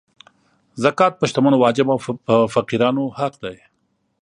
[0.83, 3.57] زکات په شتمنو واجب او په فقیرانو حق دی.